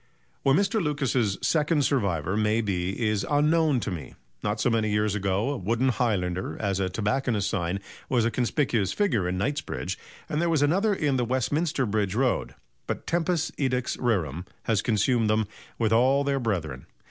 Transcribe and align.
Where 0.41 0.55
Mr. 0.55 0.81
Lucas's 0.81 1.37
second 1.43 1.85
survivor 1.85 2.35
may 2.35 2.61
be 2.61 2.99
is 3.07 3.23
unknown 3.29 3.79
to 3.81 3.91
me. 3.91 4.15
Not 4.41 4.59
so 4.59 4.71
many 4.71 4.89
years 4.89 5.13
ago 5.13 5.51
a 5.51 5.57
wooden 5.57 5.89
highlander, 5.89 6.57
as 6.59 6.79
a 6.79 6.89
tobacconist's 6.89 7.47
sign, 7.51 7.79
was 8.09 8.25
a 8.25 8.31
conspicuous 8.31 8.93
figure 8.93 9.29
in 9.29 9.37
Knightsbridge, 9.37 9.99
and 10.27 10.41
there 10.41 10.49
was 10.49 10.63
another 10.63 10.91
in 10.91 11.17
the 11.17 11.23
Westminster 11.23 11.85
Bridge 11.85 12.15
Road; 12.15 12.55
but 12.87 13.05
tempus 13.05 13.51
edax 13.59 13.95
rerum 13.99 14.45
has 14.63 14.81
consumed 14.81 15.29
them 15.29 15.45
with 15.77 15.93
all 15.93 16.23
their 16.23 16.39
brethren. 16.39 16.87